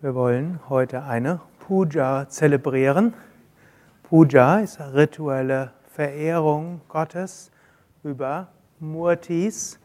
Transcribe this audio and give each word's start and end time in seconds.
Wir 0.00 0.14
wollen 0.14 0.60
heute 0.68 1.02
eine 1.02 1.40
Puja 1.58 2.28
zelebrieren. 2.28 3.14
Puja 4.04 4.60
ist 4.60 4.78
rituelle 4.80 5.72
Verehrung 5.90 6.82
Gottes 6.88 7.50
über 8.04 8.46
Murtis, 8.78 9.80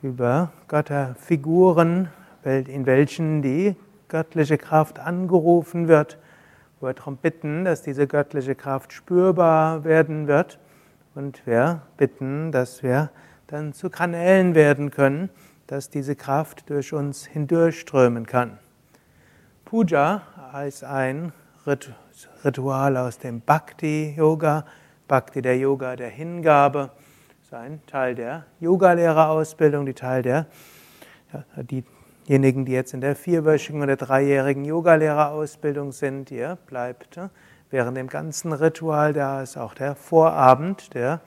über 0.00 0.52
Götterfiguren, 0.68 2.08
in 2.44 2.86
welchen 2.86 3.42
die 3.42 3.74
göttliche 4.06 4.58
Kraft 4.58 5.00
angerufen 5.00 5.88
wird. 5.88 6.18
Wir 6.80 6.94
darum 6.94 7.16
bitten, 7.16 7.64
dass 7.64 7.82
diese 7.82 8.06
göttliche 8.06 8.54
Kraft 8.54 8.92
spürbar 8.92 9.82
werden 9.82 10.28
wird. 10.28 10.60
Und 11.16 11.44
wir 11.48 11.82
bitten, 11.96 12.52
dass 12.52 12.84
wir 12.84 13.10
dann 13.48 13.72
zu 13.72 13.90
Kanälen 13.90 14.54
werden 14.54 14.92
können, 14.92 15.30
dass 15.66 15.90
diese 15.90 16.14
Kraft 16.14 16.70
durch 16.70 16.92
uns 16.92 17.26
hindurchströmen 17.26 18.24
kann. 18.24 18.60
Puja 19.72 20.20
heißt 20.52 20.84
ein 20.84 21.32
Ritual 22.44 22.94
aus 22.98 23.18
dem 23.18 23.40
Bhakti-Yoga. 23.40 24.66
Bhakti, 25.08 25.40
der 25.40 25.56
Yoga 25.56 25.96
der 25.96 26.10
Hingabe, 26.10 26.90
ist 27.42 27.54
ein 27.54 27.80
Teil 27.86 28.14
der 28.14 28.44
Yogalehrerausbildung, 28.60 29.86
die 29.86 29.94
Teil 29.94 30.20
der, 30.20 30.44
diejenigen, 31.56 32.66
die 32.66 32.72
jetzt 32.72 32.92
in 32.92 33.00
der 33.00 33.16
vierwöchigen 33.16 33.82
oder 33.82 33.96
dreijährigen 33.96 34.66
Yogalehrerausbildung 34.66 35.92
sind, 35.92 36.30
ihr 36.30 36.58
bleibt 36.66 37.18
während 37.70 37.96
dem 37.96 38.08
ganzen 38.08 38.52
Ritual, 38.52 39.14
da 39.14 39.40
ist 39.40 39.56
auch 39.56 39.72
der 39.72 39.94
Vorabend 39.94 40.92
der 40.92 41.22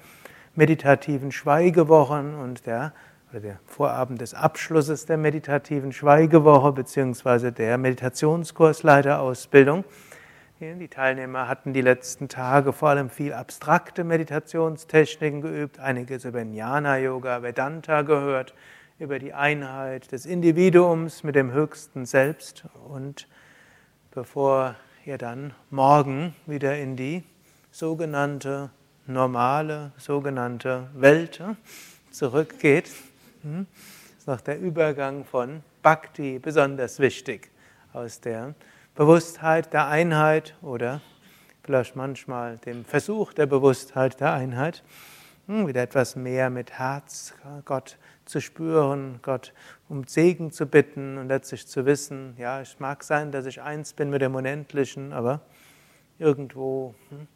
meditativen 0.54 1.32
Schweigewochen 1.32 2.36
und 2.36 2.68
der 2.68 2.94
oder 3.36 3.42
der 3.42 3.60
Vorabend 3.66 4.22
des 4.22 4.34
Abschlusses 4.34 5.08
der 5.08 5.18
meditativen 5.18 5.92
Schweigewoche 5.92 6.72
beziehungsweise 6.72 7.52
der 7.52 7.78
Meditationskursleiterausbildung. 7.78 9.84
Die 10.62 10.88
Teilnehmer 10.88 11.50
hatten 11.50 11.74
die 11.74 11.82
letzten 11.82 12.30
Tage 12.30 12.72
vor 12.72 12.92
allem 12.92 13.10
viel 13.10 13.34
abstrakte 13.34 14.06
Meditationstechniken 14.06 15.42
geübt, 15.42 15.80
einiges 15.80 16.24
über 16.24 16.44
Jnana 16.44 16.98
Yoga, 16.98 17.44
Vedanta 17.44 18.04
gehört, 18.04 18.54
über 19.00 19.20
die 19.20 19.34
Einheit 19.34 20.14
des 20.14 20.26
Individuums 20.26 21.26
mit 21.26 21.36
dem 21.36 21.52
höchsten 21.52 22.06
Selbst 22.06 22.64
und 22.88 23.28
bevor 24.12 24.76
ihr 25.06 25.18
dann 25.18 25.54
morgen 25.72 26.34
wieder 26.46 26.78
in 26.78 26.96
die 26.96 27.22
sogenannte 27.70 28.70
normale, 29.08 29.92
sogenannte 29.98 30.88
Welt 30.94 31.44
zurückgeht? 32.12 32.90
Ist 34.18 34.28
noch 34.28 34.42
der 34.42 34.60
Übergang 34.60 35.24
von 35.24 35.62
Bhakti 35.84 36.40
besonders 36.40 37.00
wichtig. 37.00 37.52
Aus 37.94 38.20
der 38.20 38.56
Bewusstheit 38.96 39.72
der 39.72 39.88
Einheit 39.88 40.56
oder 40.64 41.02
vielleicht 41.64 41.96
manchmal 41.96 42.58
dem 42.58 42.86
Versuch 42.86 43.34
der 43.34 43.46
Bewusstheit 43.46 44.20
der 44.20 44.34
Einheit, 44.34 44.84
hm, 45.46 45.68
wieder 45.68 45.84
etwas 45.84 46.16
mehr 46.16 46.50
mit 46.50 46.72
Herz 46.72 47.36
Gott 47.66 47.98
zu 48.26 48.42
spüren, 48.42 49.20
Gott 49.22 49.54
um 49.90 50.08
Segen 50.08 50.52
zu 50.52 50.66
bitten 50.66 51.20
und 51.20 51.28
letztlich 51.28 51.68
zu 51.68 51.86
wissen, 51.86 52.36
ja, 52.40 52.62
es 52.62 52.80
mag 52.80 53.04
sein, 53.04 53.32
dass 53.32 53.46
ich 53.46 53.62
eins 53.62 53.94
bin 53.94 54.10
mit 54.10 54.24
dem 54.24 54.34
Unendlichen, 54.34 55.14
aber 55.14 55.42
irgendwo 56.18 56.96
hm, 57.10 57.28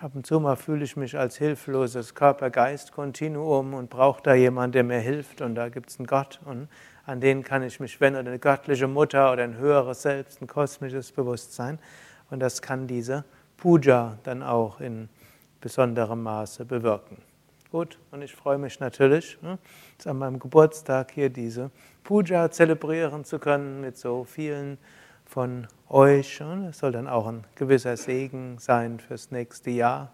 Ab 0.00 0.12
und 0.14 0.24
zu 0.24 0.38
mal 0.38 0.54
fühle 0.54 0.84
ich 0.84 0.96
mich 0.96 1.18
als 1.18 1.38
hilfloses 1.38 2.14
Körper-Geist-Kontinuum 2.14 3.74
und 3.74 3.90
brauche 3.90 4.22
da 4.22 4.32
jemanden, 4.32 4.70
der 4.70 4.84
mir 4.84 5.00
hilft. 5.00 5.40
Und 5.40 5.56
da 5.56 5.70
gibt 5.70 5.90
es 5.90 5.98
einen 5.98 6.06
Gott 6.06 6.38
und 6.44 6.68
an 7.04 7.20
den 7.20 7.42
kann 7.42 7.64
ich 7.64 7.80
mich 7.80 8.00
wenden, 8.00 8.20
oder 8.20 8.28
eine 8.28 8.38
göttliche 8.38 8.86
Mutter 8.86 9.32
oder 9.32 9.42
ein 9.42 9.56
höheres 9.56 10.02
Selbst, 10.02 10.40
ein 10.40 10.46
kosmisches 10.46 11.10
Bewusstsein. 11.10 11.80
Und 12.30 12.38
das 12.38 12.62
kann 12.62 12.86
diese 12.86 13.24
Puja 13.56 14.18
dann 14.22 14.44
auch 14.44 14.78
in 14.78 15.08
besonderem 15.60 16.22
Maße 16.22 16.64
bewirken. 16.64 17.20
Gut, 17.72 17.98
und 18.12 18.22
ich 18.22 18.36
freue 18.36 18.58
mich 18.58 18.78
natürlich, 18.78 19.36
ne, 19.42 19.58
an 20.04 20.18
meinem 20.18 20.38
Geburtstag 20.38 21.10
hier 21.10 21.28
diese 21.28 21.72
Puja 22.04 22.52
zelebrieren 22.52 23.24
zu 23.24 23.40
können 23.40 23.80
mit 23.80 23.98
so 23.98 24.22
vielen 24.22 24.78
von 25.28 25.68
euch. 25.88 26.40
Es 26.40 26.78
soll 26.78 26.92
dann 26.92 27.06
auch 27.06 27.26
ein 27.26 27.44
gewisser 27.54 27.96
Segen 27.96 28.56
sein 28.58 28.98
fürs 28.98 29.30
nächste 29.30 29.70
Jahr. 29.70 30.12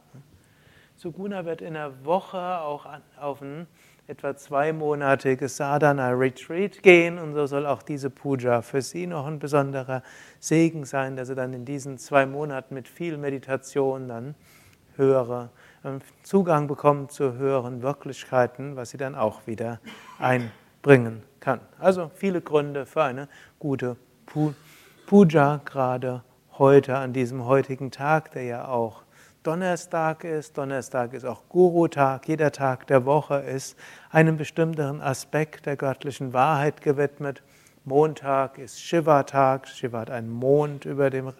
Suguna 0.97 1.45
wird 1.45 1.63
in 1.63 1.75
der 1.75 2.05
Woche 2.05 2.39
auch 2.39 2.87
auf 3.19 3.41
ein 3.41 3.67
etwa 4.07 4.37
zweimonatiges 4.37 5.57
Sadhana 5.57 6.11
Retreat 6.11 6.83
gehen 6.83 7.19
und 7.19 7.33
so 7.35 7.47
soll 7.47 7.65
auch 7.65 7.83
diese 7.83 8.11
Puja 8.11 8.61
für 8.61 8.83
sie 8.83 9.07
noch 9.07 9.27
ein 9.27 9.39
besonderer 9.39 10.03
Segen 10.41 10.85
sein, 10.85 11.17
dass 11.17 11.29
sie 11.29 11.35
dann 11.35 11.55
in 11.55 11.65
diesen 11.65 11.97
zwei 11.97 12.27
Monaten 12.27 12.75
mit 12.75 12.87
viel 12.87 13.17
Meditation 13.17 14.09
dann 14.09 14.35
höhere 14.97 15.51
ähm, 15.85 16.01
Zugang 16.23 16.67
bekommen 16.67 17.09
zu 17.09 17.35
höheren 17.35 17.83
Wirklichkeiten, 17.83 18.77
was 18.77 18.91
sie 18.91 18.99
dann 18.99 19.15
auch 19.15 19.47
wieder 19.47 19.81
einbringen 20.19 21.23
kann. 21.41 21.61
Also 21.79 22.11
viele 22.15 22.43
Gründe 22.43 22.85
für 22.85 23.05
eine 23.05 23.29
gute 23.59 23.97
Puja. 24.27 24.55
Puja 25.07 25.61
gerade 25.67 26.23
heute, 26.57 26.97
an 26.97 27.13
diesem 27.13 27.45
heutigen 27.45 27.91
Tag, 27.91 28.33
der 28.33 28.45
ja 28.45 28.69
auch 28.69 29.03
Donnerstag 29.43 30.25
ist. 30.25 30.57
Donnerstag 30.57 31.13
ist 31.13 31.27
auch 31.27 31.43
Guru-Tag. 31.51 32.27
Jeder 32.27 32.51
Tag 32.53 32.87
der 32.87 33.05
Woche 33.05 33.35
ist 33.35 33.77
einem 34.11 34.39
bestimmten 34.39 35.03
Aspekt 35.03 35.67
der 35.67 35.77
göttlichen 35.77 36.33
Wahrheit 36.33 36.81
gewidmet. 36.81 37.43
Montag 37.85 38.57
ist 38.57 38.81
Shiva-Tag. 38.81 39.69
Shiva 39.69 40.01
hat 40.01 40.11
einen 40.11 40.31
Mond 40.31 40.87
über, 40.87 41.11
dem, 41.11 41.35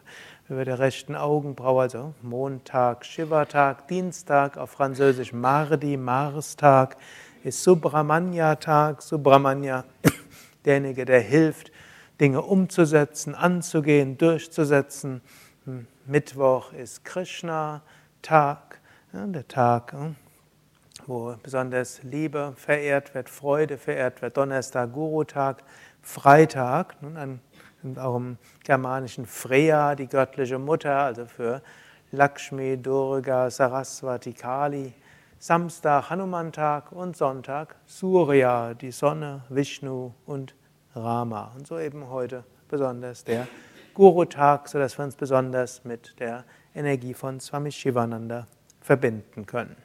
über 0.51 0.67
der 0.67 0.79
rechten 0.79 1.17
Augenbraue, 1.17 1.81
also 1.81 2.13
Montag, 2.21 3.07
Shiva-Tag. 3.07 3.89
Dienstag 3.89 4.59
auf 4.59 4.73
Französisch 4.73 5.33
Mardi, 5.33 5.97
Mars-Tag 5.97 6.99
ist 7.43 7.63
Subramanya-Tag. 7.63 9.01
Subramanya, 9.01 9.85
derjenige, 10.67 11.07
der 11.07 11.21
hilft, 11.21 11.73
Dinge 12.21 12.43
umzusetzen, 12.43 13.35
anzugehen, 13.35 14.17
durchzusetzen. 14.19 15.21
Hm, 15.65 15.87
Mittwoch 16.07 16.73
ist 16.73 17.05
Krishna-Tag, 17.05 18.81
der 19.13 19.49
Tag, 19.49 19.93
hm, 19.93 20.17
wo 21.07 21.35
besonders 21.43 22.03
Liebe 22.03 22.55
verehrt 22.57 23.15
wird, 23.15 23.29
Freude 23.29 23.79
verehrt 23.79 24.23
wird. 24.23 24.37
Donnerstag 24.37 24.93
Guru-Tag, 24.93 25.63
Freitag, 26.03 26.97
an, 27.03 27.41
auch 27.97 28.17
im 28.17 28.39
germanischen 28.63 29.27
Freya, 29.27 29.95
die 29.95 30.07
göttliche 30.07 30.59
Mutter, 30.59 30.97
also 30.97 31.27
für 31.27 31.63
Lakshmi, 32.13 32.77
Durga, 32.77 33.51
Saraswati, 33.51 34.33
Kali. 34.33 34.95
Samstag 35.39 36.09
Hanuman-Tag 36.09 36.91
und 36.93 37.19
Sonntag 37.19 37.77
Surya, 37.85 38.73
die 38.73 38.91
Sonne, 38.91 39.43
Vishnu 39.51 40.13
und 40.25 40.55
Rama. 40.95 41.53
Und 41.57 41.67
so 41.67 41.79
eben 41.79 42.09
heute 42.09 42.45
besonders 42.69 43.25
der 43.25 43.47
Guru-Tag, 43.95 44.69
sodass 44.69 44.99
wir 44.99 45.05
uns 45.05 45.17
besonders 45.17 45.85
mit 45.85 46.19
der 46.19 46.45
Energie 46.75 47.15
von 47.15 47.41
Swami 47.41 47.71
Shivananda 47.71 48.47
verbinden 48.81 49.47
können. 49.47 49.77